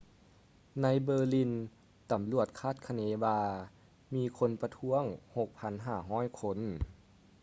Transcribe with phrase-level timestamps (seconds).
[0.81, 1.51] ໃນ berlin
[2.11, 3.39] ຕຳຫຼວດຄາດຄະເນວ່າ
[4.15, 5.03] ມີຄົນປະທ້ວງ
[5.61, 6.59] 6,500 ຄົນ